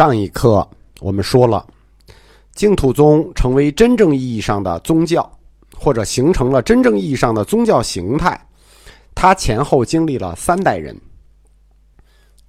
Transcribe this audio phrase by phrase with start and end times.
[0.00, 0.66] 上一课
[1.00, 1.66] 我们说了，
[2.54, 5.30] 净土宗成为真正意义上的宗教，
[5.76, 8.46] 或者形成了真正意义上的宗教形态，
[9.14, 10.98] 它前后经历了三代人：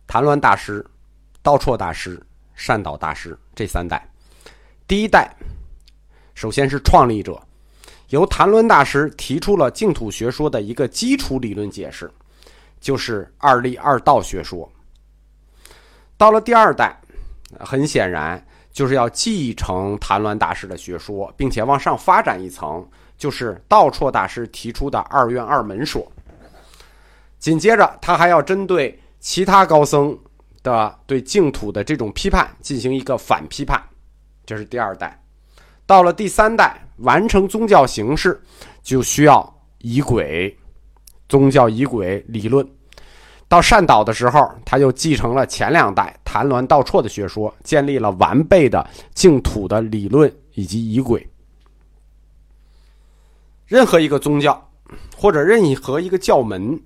[0.08, 0.86] 谭鸾大师、
[1.42, 2.18] 道绰大师、
[2.56, 4.10] 善导大师这三代。
[4.88, 5.36] 第一代，
[6.34, 7.38] 首先是创立者，
[8.12, 12.10] 由谭鸾大师提出了净土学说的一个基础理论解释，
[12.80, 14.72] 就是二立二道学说。
[16.16, 16.98] 到了第二代。
[17.60, 26.10] 很显然，就是要继承谭鸾大师的学说，并且往上发展一层，就是道绰大师提出的二院二门说。
[27.40, 30.18] 紧接着，他还要针对其他高僧
[30.64, 33.82] 的对净土的这种批判进行一个反批判，
[34.46, 35.20] 这是第二代。
[35.88, 38.40] 到了第三代，完成宗教形式，
[38.82, 40.56] 就需要仪轨，
[41.28, 42.66] 宗教仪轨理论。
[43.48, 51.28] 到善导的时候，他又继承了前两代谈鸾道绰的学说，建立了完备的净土的理论以及仪轨。
[53.68, 54.72] 任何一个宗教，
[55.14, 56.82] 或者任何一个教门，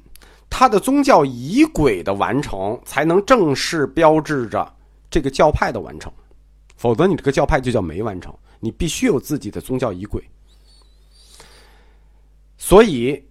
[0.49, 4.67] 它的宗教仪轨的完成，才能正式标志着
[5.11, 6.11] 这个教派的完成。
[6.75, 8.33] 否则，你这个教派就叫没完成。
[8.59, 10.27] 你必须有自己的宗教仪轨。
[12.57, 13.23] 所以，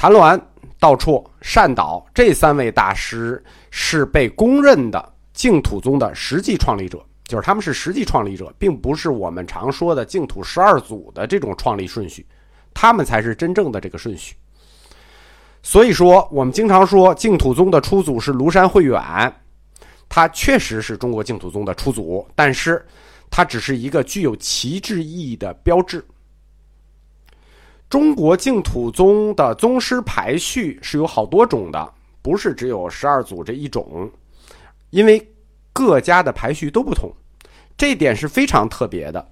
[0.00, 0.40] 谭鸾。
[0.78, 12.24] 道绰、善导这三位大师是被公认的净土宗的实际创立者，就是他们是实际创立者，并不是我们常说的净土十二祖的这种创立顺序，
[12.72, 14.34] 他们才是真正的这个顺序。
[15.62, 18.98] 所以说，我们经常说净土宗的初祖是庐山慧远，
[20.08, 22.82] 他确实是中国净土宗的初祖，但是
[23.28, 26.02] 他只是一个具有旗帜意义的标志。
[27.90, 34.08] 中国净土宗的宗师排序是有好多种的，不是只有十二祖这一种，
[34.90, 35.20] 因为
[35.72, 37.12] 各家的排序都不同，
[37.76, 39.28] 这点是非常特别的。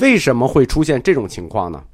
[0.00, 1.84] 为什么会出现这种情况呢？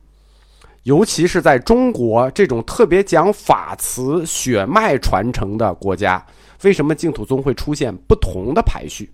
[0.85, 6.25] 尤其是在中国这种特别讲法慈血脉传承的国家，
[6.63, 9.11] 为什么净土宗会出现不同的排序？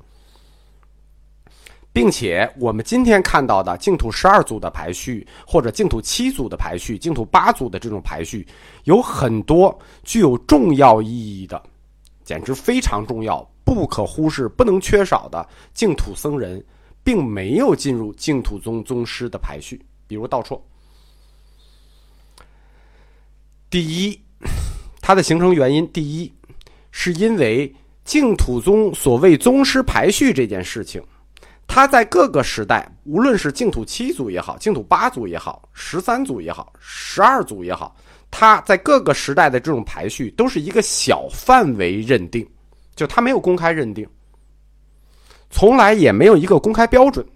[1.97, 8.47] 并且，我们今天看到的净土十二祖的排序，或者净土七祖的排序、净土八祖的这种排序，
[8.85, 9.75] 有很多
[10.05, 11.63] 具有重要意义的，
[12.23, 16.63] 简直非常重要、不可忽视、不能缺少的净土僧人，
[17.03, 19.81] 并没有进入净土宗宗师的排序。
[20.07, 20.61] 比如道绰，
[23.71, 24.21] 第一，
[25.01, 26.31] 它的形成原因，第一，
[26.91, 27.75] 是因为
[28.05, 31.03] 净土宗所谓宗师排序这件事情。
[31.69, 37.95] 他在各个时代，无论是净土七祖也好，净土八祖也好，十三祖也好，十二祖也好，
[38.31, 42.49] 他在各个时代的这种排序都是一个小范围认定，
[42.95, 44.09] 就他没有公开认定，
[45.51, 47.27] 从来也没有一个公开标准，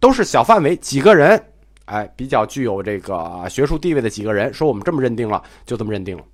[0.00, 1.44] 都是小范围几个人，
[1.84, 6.24] 哎，比较具有这个学术地位的几个人说我们这么认定了，就这么认定了。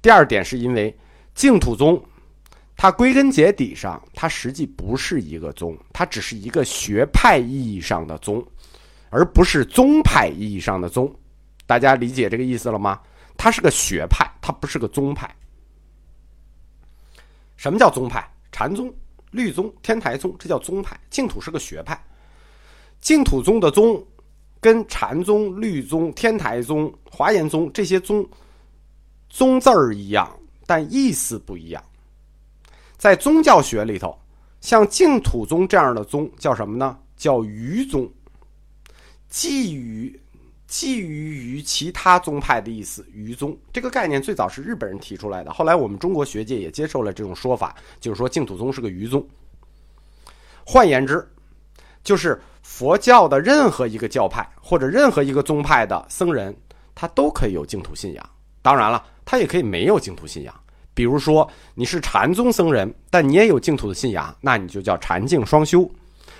[0.00, 0.96] 第二点是因为
[1.34, 2.02] 净土宗。
[2.76, 8.44] 它归根结底上，它实际不是一个宗，它只是一个学派意义上的宗，
[9.10, 11.14] 而不是宗派意义上的宗。
[11.66, 13.00] 大家理解这个意思了吗？
[13.36, 15.34] 它是个学派，它不是个宗派。
[17.56, 18.28] 什么叫宗派？
[18.52, 18.92] 禅宗、
[19.30, 20.98] 律宗、天台宗，这叫宗派。
[21.10, 21.98] 净土是个学派，
[23.00, 24.04] 净土宗的宗
[24.60, 28.28] 跟禅宗、律宗、天台宗、华严宗这些宗
[29.28, 30.30] 宗字儿一样，
[30.66, 31.82] 但意思不一样。
[33.04, 34.18] 在宗教学里头，
[34.62, 36.98] 像净土宗这样的宗叫什么呢？
[37.18, 38.10] 叫余宗，
[39.28, 40.18] 寄于
[40.66, 43.06] 寄于于其他宗派的意思。
[43.12, 49.22] 余宗这个概念最早是日本人提出来的，后来我们中国学界也接受了这种说法，就是说净土宗是个余宗。
[50.64, 51.30] 换言之，
[52.02, 56.56] 就是佛教的任何一个教派或者任何一个宗派的僧人，
[56.94, 58.30] 他都可以有净土信仰。
[58.62, 60.54] 当然了，他也可以没有净土信仰。
[60.94, 65.80] 比如说，你是禅宗僧人，但你也有净土的信仰，那你就叫禅净双修；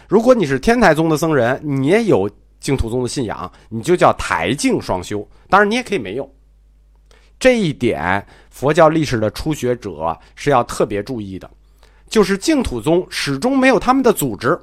[0.08, 2.30] 如果你是天台宗的僧人，你也有
[2.60, 5.28] 净土宗的信仰，你就叫台净双修。
[5.48, 6.32] 当然，你也可以没有。
[7.38, 11.50] 这一点，佛教历史的初学者是要特别注意的，
[12.08, 14.56] 就是净土宗始终没有他们的组织，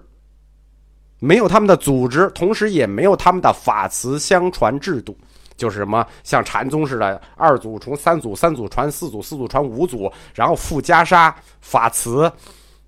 [1.19, 5.16] 没有他们的组织，同时也没有他们的法慈相传制度。
[5.62, 11.31] 就是什么像禅宗似的，二祖从三祖，三祖传四祖，四祖传五祖，然后附袈裟、
[11.62, 12.31] 法慈，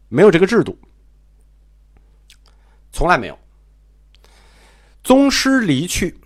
[0.09, 0.75] 没有这个制度，
[2.91, 3.37] 从来没有。
[5.03, 6.19] 宗师离去，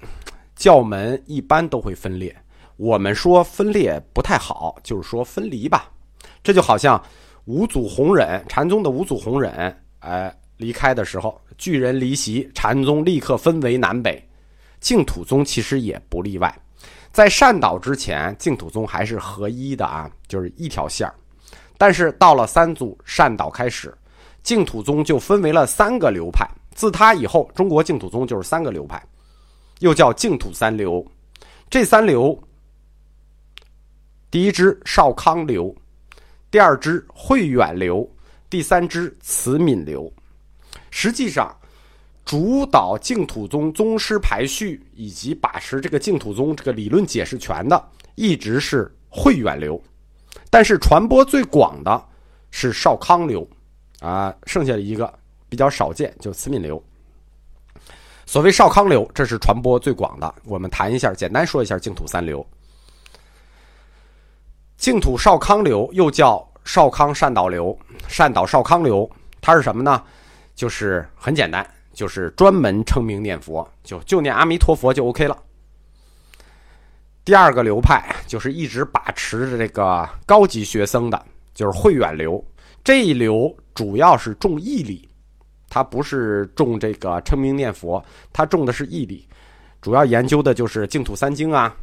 [0.55, 2.33] 教门一般都会分裂。
[2.77, 5.91] 我们说分裂不太好，就是说分离吧。
[6.41, 7.03] 这就好像
[7.43, 14.23] 五祖弘忍，禅宗的五祖弘忍，哎，离开的时候，巨人离席，禅宗立刻分为南北。
[14.79, 16.53] 净土宗其实也不例外，
[17.11, 21.13] 在善导之前，净土宗还是合一的啊，就是一条线儿。
[21.77, 23.95] 但是到了三祖善导开始，
[24.43, 26.47] 净土宗就分为了三个流派。
[26.73, 29.03] 自他以后，中国净土宗就是三个流派，
[29.79, 31.03] 又叫净土三流。
[31.71, 32.39] 这三流，
[34.29, 35.75] 第一支少康流，
[36.51, 38.07] 第二支慧远流，
[38.47, 40.11] 第三支慈悯流。
[40.91, 41.56] 实际上，
[42.27, 49.81] 主导净土宗宗师排序以及把持这个净土宗这个理论解释权的，一直是慧远流，
[50.49, 52.05] 但是传播最广的
[52.51, 53.47] 是少康流，
[54.01, 55.11] 啊，剩下的一个。
[55.49, 56.83] 比较少见，就慈悯流。
[58.25, 60.35] 所谓少康流，这是传播最广的。
[60.43, 62.45] 我们谈一下，简单说一下净土三流。
[64.75, 67.79] 净土少康流又叫少康善导流、
[68.09, 69.09] 善导少康流，
[69.39, 70.03] 它是什么呢？
[70.53, 71.65] 就是很简单，
[71.97, 75.35] 就是专门称名念佛，就就念阿弥陀佛就 OK 了。
[77.25, 82.41] 第二个流派就是一直把持着这个高级学僧的，就是慧远流。
[82.83, 85.09] 这一流主要是重义理。
[85.69, 89.27] 他不是重这个称名念佛，他重的是义理，
[89.81, 91.75] 主要研究的就是净土三经啊。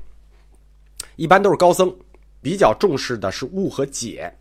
[1.17, 1.93] 一般都是高僧，
[2.41, 4.33] 比较重视的是悟和解，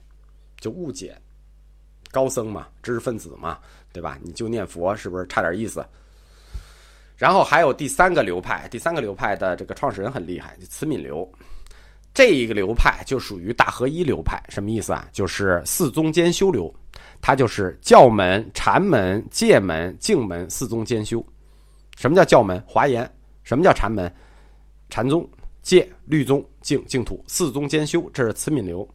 [0.62, 1.19] 就悟解。
[2.12, 3.58] 高僧嘛，知识分子嘛，
[3.94, 4.18] 对吧？
[4.22, 5.86] 你就念佛，是不是差点意思？
[7.16, 11.31] 然后还有第三个流派，第三个流派的这个创始人很厉害，就慈悯流。
[12.13, 15.07] 这一个流派就属于大合一流派，什么意思啊？
[15.12, 16.74] 就是四宗兼修流。
[17.22, 21.25] 它就是教门、禅门、戒门、净门四宗兼修。
[21.95, 22.62] 什么叫教门？
[22.68, 23.10] 华严。
[23.44, 24.13] 什么叫禅门？
[24.90, 25.28] 禅宗、
[25.62, 28.10] 戒、律宗、净、净土四宗兼修。
[28.13, 28.88] 这是慈悯流。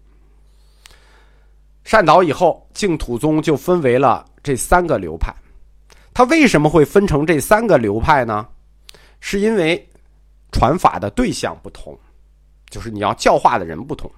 [1.84, 5.30] 善导以后，净土宗就分为了这三个流派。
[6.14, 8.48] 它为什么会分成这三个流派呢？
[9.20, 9.86] 是因为
[10.52, 11.98] 传法的对象不同，
[12.70, 14.10] 就是你要教化的人不同。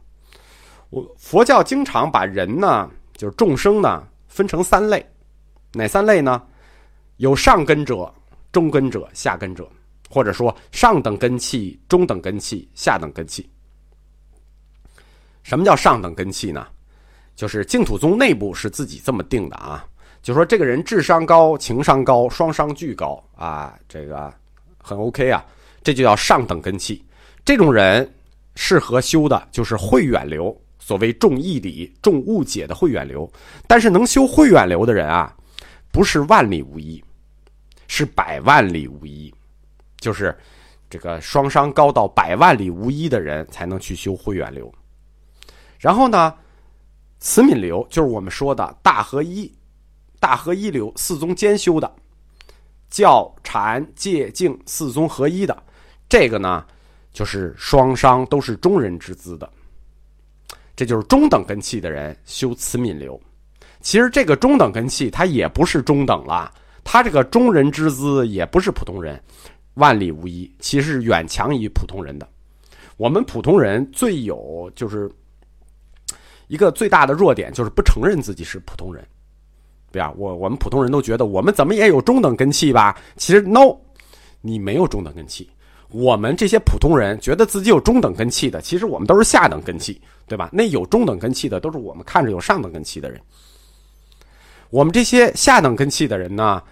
[0.90, 2.88] 我佛教经常把人呢。
[3.20, 5.04] 就是众生呢，分成三类，
[5.74, 6.42] 哪三类呢？
[7.18, 8.10] 有上根者、
[8.50, 9.68] 中根者、下根者，
[10.08, 13.46] 或者说上等根器、中等根器、下等根器。
[15.42, 16.66] 什么叫上等根器呢？
[17.36, 19.86] 就是净土宗内部是自己这么定的啊，
[20.22, 24.32] 就说这个人智商高、情商高、双商巨高啊，这个
[24.78, 25.44] 很 OK 啊，
[25.82, 27.04] 这就叫上等根器。
[27.44, 28.08] 这种人
[28.54, 30.54] 适合修的就是慧远流。
[30.82, 33.30] 所谓重义理、重误解的慧远流，
[33.68, 35.32] 但是能修慧远流的人啊，
[35.92, 37.00] 不是万里无一，
[37.86, 39.32] 是百万里无一，
[40.00, 40.36] 就是
[40.88, 44.72] 这个双商高到百万里无一的人才能去修慧远流。
[45.78, 46.34] 然后呢，
[47.20, 49.52] 慈悯流就是我们说的大合一、
[50.20, 51.92] 大合一流四宗兼修的，
[52.88, 55.62] 教禅戒净四宗合一的，
[56.08, 56.64] 这个呢，
[57.12, 59.50] 就是双商都是中人之资的。
[60.76, 63.20] 这就是中等根器的人修慈悯流，
[63.80, 66.50] 其实这个中等根器他也不是中等了，
[66.84, 69.22] 他这个中人之资也不是普通人，
[69.74, 72.26] 万里无一，其实远强于普通人的。
[72.96, 75.10] 我们普通人最有就是
[76.48, 79.06] 一个最大的弱点，就是不承认自己是普通人，
[79.92, 80.12] 对吧？
[80.16, 82.96] 我我们普通人都觉得我们怎么也有中等根器吧？
[83.16, 83.76] 其实 no，
[84.40, 85.48] 你没有中等根器。
[85.88, 90.00] 我们这些普通人觉得自己有中等根器的，其实我们都是下等根器。
[90.30, 90.48] 对吧？
[90.52, 93.20] 那有中等根器的都是我们看着有上等根器的人。
[94.68, 96.62] 我们这些下等根器的人呢，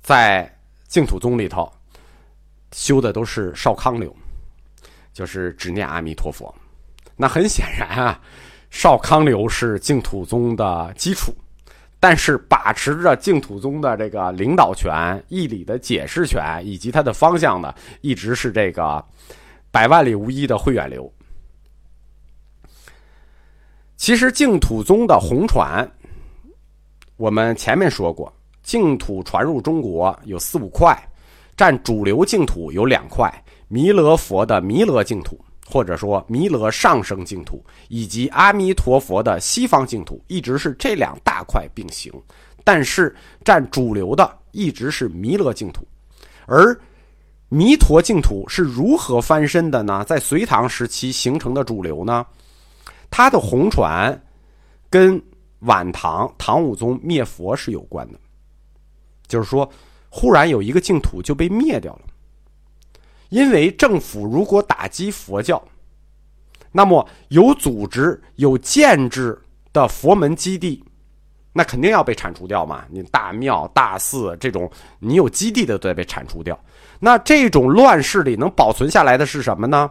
[0.00, 0.50] 在
[0.88, 1.70] 净土宗里头
[2.72, 4.16] 修的都是少康流，
[5.12, 6.54] 就是只念阿弥陀佛。
[7.16, 8.18] 那很显然啊，
[8.70, 11.34] 少康流是净土宗的基础，
[12.02, 19.04] 但是把持着净土宗的这个领导权、义理的解释权以及它的方向的，一直是这个
[19.70, 21.12] 百万里无一的慧远流。
[23.98, 25.86] 其实净土宗的红传，
[27.18, 30.98] 我们前面说过，净土传入中国有四五块，
[31.54, 33.30] 占主流净土有两块：
[33.68, 35.38] 弥勒佛的弥勒净土，
[35.70, 42.12] 或者说弥勒上升净土，以及阿弥陀佛的西方净土，一直是这两大块并行。
[42.64, 45.86] 但是占主流的一直是弥勒净土，
[46.46, 46.78] 而
[47.48, 50.04] 弥陀净土是如何翻身的呢？
[50.04, 52.24] 在隋唐时期形成的主流呢？
[53.10, 54.20] 它的红传，
[54.88, 55.20] 跟
[55.60, 58.18] 晚唐唐武宗灭佛是有关的，
[59.26, 59.68] 就是说，
[60.08, 62.02] 忽然有一个净土就被灭掉了，
[63.30, 65.60] 因为政府如果打击佛教，
[66.70, 69.36] 那么有组织、有建制
[69.72, 70.84] 的佛门基地，
[71.52, 72.84] 那肯定要被铲除掉嘛。
[72.90, 76.58] 你大庙、大寺这种你有基地的都得被铲除掉。
[76.98, 79.90] 那这种乱世里能保存下来的是什么呢？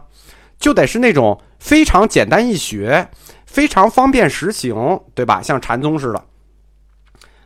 [0.58, 3.08] 就得是那种非常简单易学、
[3.46, 4.74] 非常方便实行，
[5.14, 5.42] 对吧？
[5.42, 6.24] 像禅宗似的，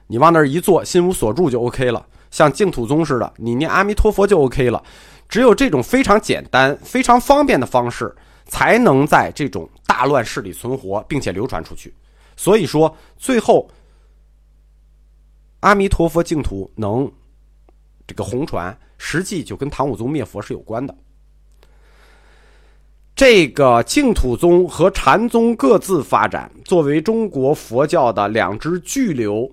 [0.07, 4.83] 你往那儿一坐，心无所住就 OK 了；像净土宗似的，你念阿弥陀佛就 OK 了。
[5.29, 8.15] 只有这种非常简单、非常方便的方式，
[8.47, 11.95] 才能在这种大乱世里存活，并且流传出去。
[12.37, 13.71] 所以说，最后
[15.61, 17.11] 阿弥陀佛净土能
[18.07, 18.77] 这个红传。
[18.97, 20.97] 实际就跟唐武宗灭佛是有关的。
[23.15, 29.51] 这个净土宗和禅宗各自发展，作为中国佛教的两支巨流，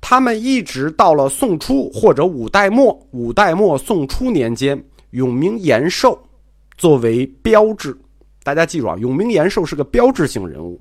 [0.00, 6.18] 他们一直到了宋初或者五代末、五代末宋初年间，永明延寿
[6.76, 7.96] 作为标志。
[8.42, 10.80] 大家记住啊，永明延寿是个标志性人物。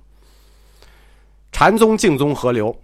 [1.51, 2.75] 禅宗、净宗合流。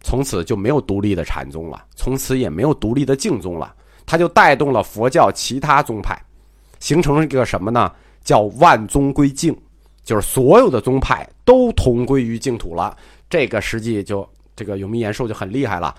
[0.00, 3.74] 从此就没有独立的禅宗了，从此也没有独立的净宗了，
[4.06, 6.16] 它就带动了佛教其他宗派，
[6.78, 7.92] 形成了一个什么呢？
[8.22, 9.54] 叫万宗归净，
[10.04, 12.96] 就是所有的宗派都同归于净土了。
[13.30, 15.94] 这个实际就这个永明延寿就很厉害了，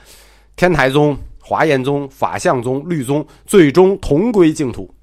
[0.56, 4.94] 天台宗、华严宗、法相宗、律宗最终同归净土。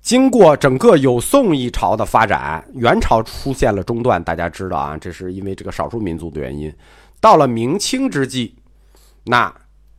[0.00, 6.72] 经过整个有宋一朝的发展，元朝出现了中断，大家知道啊，这是因为这个少数民族的原因。
[7.20, 8.54] 到了明清之际，
[9.24, 9.52] 那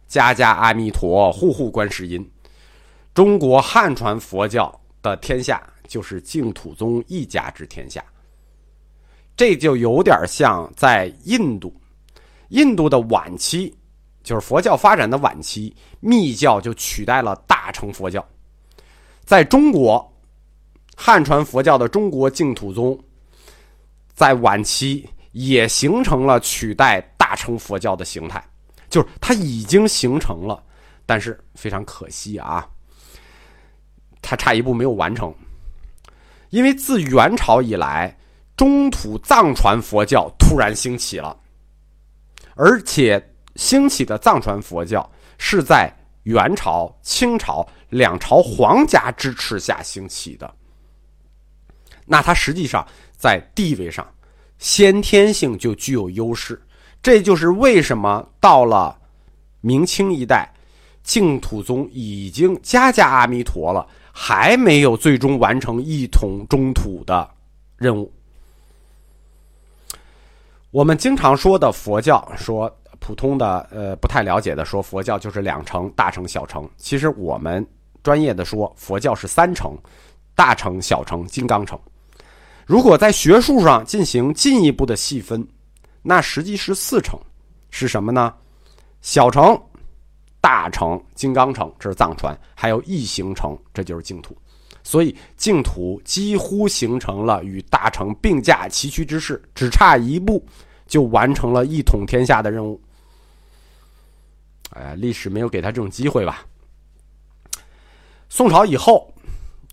[0.08, 2.32] 家家阿弥陀，户户观世音，
[3.14, 8.02] 中国汉传佛教的天下就是净土宗一家之天下。
[9.38, 11.72] 这就有点像在印度，
[12.50, 13.72] 印度的晚期，
[14.24, 18.28] 就是佛教发展的晚期，密教就取代了大乘佛教。
[19.24, 20.12] 在中国，
[20.96, 23.00] 汉传佛教的中国净土宗，
[24.16, 28.44] 在晚期也形成了取代大乘佛教的形态，
[28.90, 30.64] 就是它已经形成了，
[31.06, 32.68] 但是非常可惜啊，
[34.20, 35.32] 它差一步没有完成。
[36.50, 38.17] 因为自元朝以来，
[38.58, 41.40] 中土藏传佛教突然兴起了，
[42.56, 45.90] 而且兴起的藏传佛教是在。
[46.24, 50.54] 元朝、清朝两朝皇家支持下兴起的，
[52.06, 52.86] 那它实际上
[53.16, 54.06] 在地位上
[54.58, 56.62] 先天性就具有优势。
[57.02, 59.00] 这就是为什么到了
[59.62, 60.54] 明清一代，
[61.02, 67.26] 净土宗已经家家阿弥陀了，还没有最终完成一统中土的
[67.78, 68.12] 任务。
[70.78, 72.72] 我们经常说的佛教说。
[73.00, 77.66] 普通的呃不太了解的说佛教就是两乘大乘小乘，其实我们
[78.04, 79.78] 专业的说佛教是三乘，
[80.36, 81.80] 大乘小乘金刚乘。
[82.66, 85.48] 如果在学术上进行进一步的细分，
[86.02, 87.18] 那实际是四乘，
[87.70, 88.34] 是什么呢？
[89.02, 89.58] 小乘、
[90.42, 94.36] 大乘、金刚乘，这是藏传，还有异形乘，这就是净土。
[94.84, 100.44] 所以净土几乎形成了与大乘并驾齐驱之势，只差一步
[100.88, 102.80] 就完成了一统天下的任务。
[104.72, 106.46] 哎，历史没有给他这种机会吧？
[108.30, 109.12] 宋朝以后，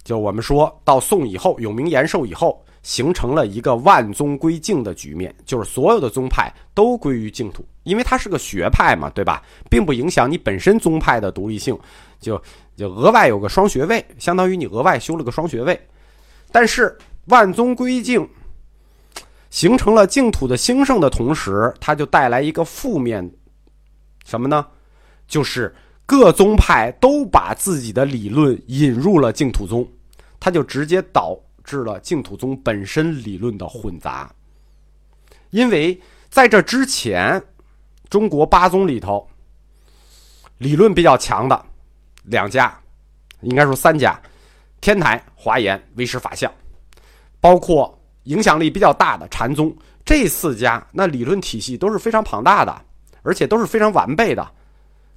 [0.04, 9.42] 就我们说到宋以后，永明延寿以后，形成了一个万宗归净的局面，就是所有的宗派都归于净土，因为它是个学派嘛，对吧？
[9.68, 11.78] 并不影响你本身宗派的独立性，
[12.20, 12.40] 就
[12.76, 15.78] 就额外有个双学位，相当于你额外修了个双学位。
[16.52, 18.26] 但是万宗归净
[19.54, 23.30] 形成了净土的兴盛的同时，它就带来一个负面，
[24.26, 24.66] 什么呢？
[25.28, 25.72] 就是
[26.04, 29.88] 各宗派都把自己的理论引入了净土宗，
[30.40, 34.28] 它就直接导致了净土宗本身理论的混杂。
[35.50, 35.96] 因为
[36.28, 37.40] 在这之前，
[38.10, 39.24] 中国八宗里头，
[40.58, 41.64] 理论比较强的
[42.24, 42.76] 两家，
[43.42, 44.20] 应该说三家：
[44.80, 46.52] 天台、华严、唯识、法相，
[47.40, 52.82] 包括影响力比较大的禅宗，这四家那理论体系都是非常庞大的，
[53.22, 54.46] 而且都是非常完备的。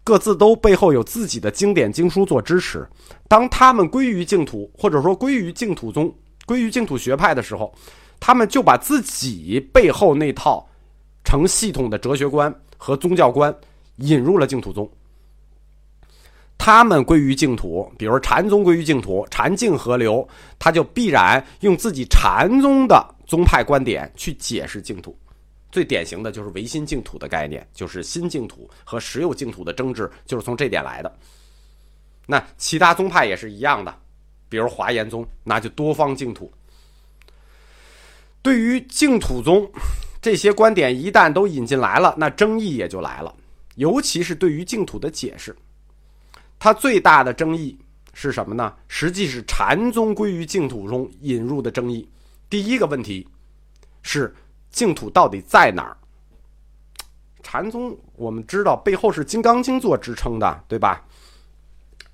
[0.03, 2.87] 各自都背后有自己的经典经书做支持。
[3.27, 6.13] 当他们归于净土，或者说归于净土宗、
[6.45, 7.73] 归于净土学派的时候，
[8.19, 10.65] 他们就把自己背后那套
[11.25, 13.53] 成系统的哲学观和宗教观
[13.97, 14.89] 引入了净土宗。
[16.67, 20.27] 他们归于净土，比如禅宗归于净土，禅净合流，
[20.59, 25.17] 他就必然用自己禅宗的宗派观点去解释净土。
[25.71, 31.17] 最典型的就是唯心净土的概念，就是新净土和实有净土的争执，就是从这点来的。
[32.25, 33.97] 那其他宗派也是一样的，
[34.49, 36.51] 比如华严宗，那就多方净土。
[38.41, 39.71] 对于净土宗
[40.21, 43.33] 这些观点一旦都引进来了，那争议也就来了。
[43.75, 45.55] 尤其是对于净土的解释，
[46.59, 47.77] 它最大的争议
[48.13, 48.73] 是什么呢？
[48.87, 52.09] 实际是禅宗归于净土中引入的争议。
[52.49, 53.27] 第一个问题
[54.01, 54.33] 是
[54.71, 55.95] 净土到底在哪儿？
[57.43, 61.05] 禅宗我们知道背后是《金刚经》做支撑的，对吧？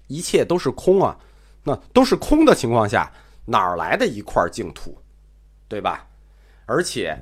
[0.08, 1.18] 一切都是空啊，
[1.64, 3.12] 那都是空的情况下，
[3.46, 4.96] 哪儿来的一块净土，
[5.68, 6.06] 对吧？
[6.66, 7.18] 而且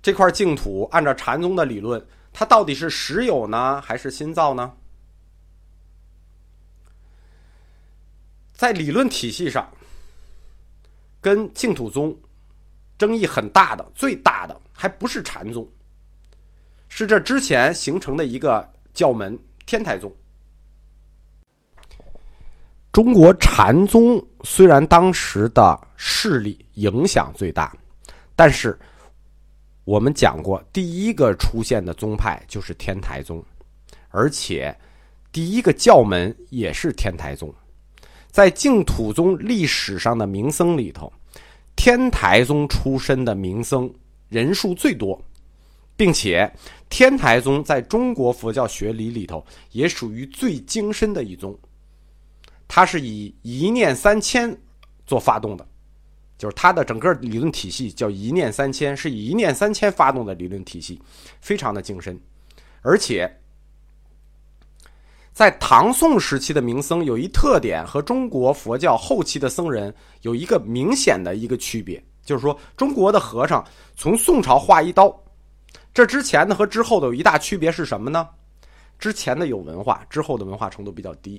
[0.00, 2.04] 这块净土按照禅宗的理论。
[2.32, 4.72] 它到底是实有呢，还是新造呢？
[8.56, 9.70] 在理论体系上，
[11.20, 12.16] 跟净土宗
[12.98, 15.64] 争议很大的、最大的，还不是禅宗，
[16.88, 20.10] 是这之前形成的一个教门——天台宗。
[22.90, 27.72] 中国禅宗虽然当时的势力影响最大，
[28.34, 28.76] 但是。
[29.84, 33.40] 我们讲过，第一个出现的宗派就是天台宗，
[34.08, 34.76] 而且
[35.30, 37.54] 第一个教门也是天台宗。
[38.36, 41.10] 在净土宗历史上的名僧里头，
[41.74, 43.90] 天台宗出身的名僧
[44.28, 45.18] 人数最多，
[45.96, 46.52] 并且
[46.90, 51.58] 天台宗在中国佛教学理里头也属于最精深的一宗。
[52.68, 54.54] 它是以一念三千
[55.06, 55.66] 做发动的。
[56.36, 61.00] 就是它的整个理论体系叫一念三千，是以一念三千发动的理论体系，
[61.40, 62.20] 非常的精深。
[62.82, 63.34] 而且，
[65.36, 73.62] 在唐宋时期的名僧有一特点，和中国佛教后期的僧人有一个明显的一个区别，就是说中国的和尚
[73.94, 75.14] 从宋朝画一刀，
[75.92, 78.26] 这之前的和之后的有一大区别是什么呢？
[78.98, 81.38] 之前的有文化，之后的文化程度比较低。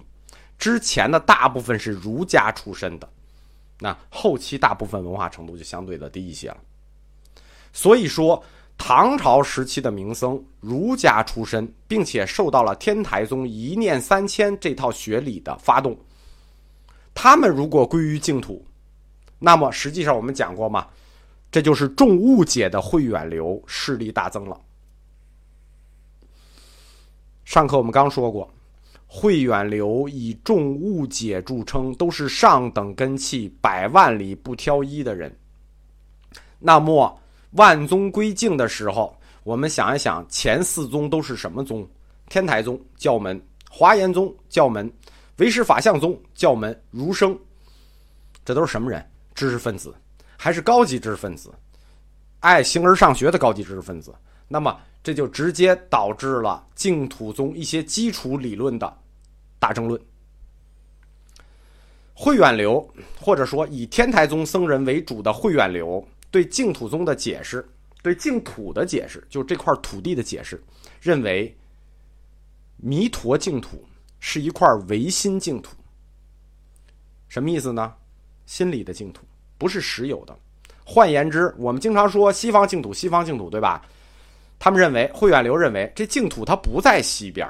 [0.60, 3.10] 之前的大部分是儒家出身的。
[3.80, 6.58] 那后期大部分文化程度就相对的低一些了，
[7.74, 8.44] 所以说
[8.77, 15.98] 唐朝时期的名僧儒家出身，并且受到了天台宗一念三千这套学理的发动，
[17.13, 18.66] 他们如果归于净土，
[19.40, 20.87] 那么实际上我们讲过嘛，
[21.51, 24.61] 这就是重误解的慧远流势力大增了。
[27.44, 28.50] 上课我们刚说过。
[29.09, 35.33] 慧远流以重误解著称，都是上等根器，百万里不挑一的人。
[36.59, 37.18] 那么
[37.51, 41.88] 万宗归净的时候，我们想一想，前四宗都是什么宗？
[42.29, 44.92] 天台宗教门，华严宗教门，
[45.38, 47.38] 唯识法相宗教门，儒生，
[48.44, 49.03] 这都是什么人？
[49.33, 49.94] 知识分子，
[50.36, 51.51] 还是高级知识分子？
[52.40, 54.14] 爱形而上学的高级知识分子。
[54.48, 54.77] 那么。
[55.03, 58.94] 这就直接导致了净土宗一些基础理论的
[59.57, 59.98] 大争论。
[62.14, 62.86] 慧远流，
[63.18, 67.68] 或者说以天台宗僧人为主的慧远流，对净土宗的解释，
[68.01, 70.61] 对净土的解释，就这块土地的解释，
[71.01, 71.55] 认为
[72.77, 73.83] 弥陀净土
[74.20, 75.75] 是一块唯心净土。
[77.27, 77.94] 什么意思呢？
[78.46, 79.25] 心里的净土，
[79.57, 80.37] 不是实有的。
[80.85, 83.85] 换言之，我们经常说西方净土，西方净土，对吧？
[84.57, 87.46] 他们认为，慧远流认为，这净土它不在西边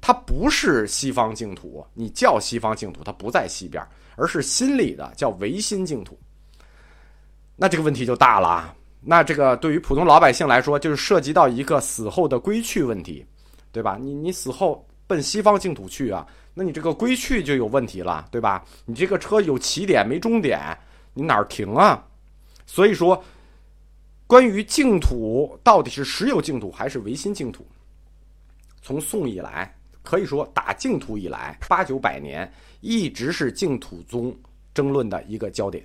[0.00, 1.84] 它不是西方净土。
[1.92, 3.84] 你叫西方净土，它不在西边
[4.16, 6.18] 而是心里的，叫唯心净土。
[7.60, 8.74] 那这个问题就大了。
[9.02, 13.24] 那这个对于普通老百姓来说，就是涉及到一个死后的归去问题，
[13.70, 13.98] 对吧？
[14.00, 18.64] 你你死后奔西方净土去啊，那你这个归去就有问题了，对吧？
[18.86, 20.58] 你这个车有起点没终点，
[21.12, 22.02] 你哪儿停啊？
[22.64, 23.22] 所以说。
[24.26, 27.66] 关于净土到底是实有净土还是唯心净土，
[28.80, 32.48] 从宋以来，可以说打净土以来八九百年，
[32.80, 34.32] 一直是净土宗
[34.72, 35.84] 争论的一个焦点，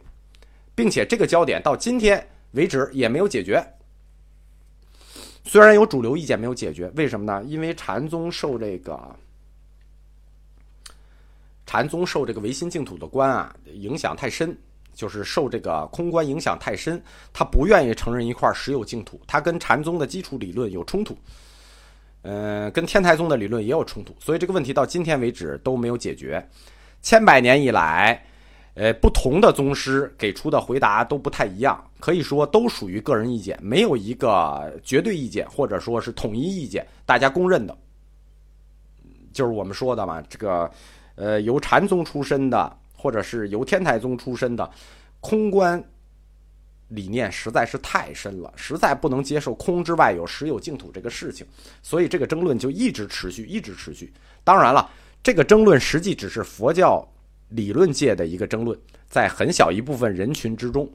[0.75, 3.65] 并且这个焦点到今天为止也没有解决。
[5.43, 7.43] 虽然有主流意见没有解决，为什么呢？
[7.47, 9.15] 因为禅宗受这个
[11.65, 14.55] 禅宗受这个唯心净土的观啊影响太深。
[14.95, 21.17] 就是受这个空观影响太深，他不愿意承认一块实有净土，他跟禅宗的基础理论有冲突，
[22.21, 26.41] 嗯，跟天台宗的理论也有冲突，所以这个问题到今天为止都没有解决。
[27.01, 28.25] 千百年以来，
[28.75, 37.75] 呃，不同的宗师给出的回答都不太一样，可以说都属于个人意见，没有一个绝对意见或者说是统一意见，大家公认的，
[39.33, 40.71] 就是我们说的嘛，这个，
[41.15, 42.77] 呃，由禅宗出身的。
[42.97, 44.67] 或者是由天台宗出身的
[45.19, 45.83] 空观
[46.87, 51.45] 理念实在是太深了，实在不能接受空之外有实有净土这个事情，
[51.83, 54.11] 所以这个争论就一直持续，一直持续。
[54.43, 54.89] 当然了，
[55.21, 57.07] 这个争论实际只是佛教
[57.49, 58.77] 理论界的一个争论，
[59.07, 60.89] 在很小一部分人群之中。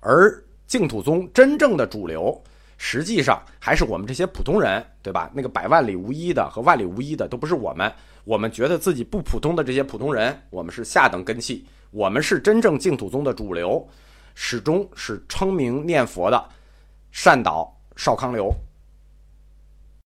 [0.00, 2.42] 而净土宗真正的主流，
[2.76, 5.30] 实际上还是我们这些普通人，对吧？
[5.34, 7.92] 那个百万里无一的和万里无一的都不是我们，
[8.24, 13.86] 我们觉得自己不普通的这些普通人，我们是下等根器，我们是真正净土宗的主流，
[14.34, 16.48] 始终是称名念佛的
[17.10, 18.54] 善导少康流。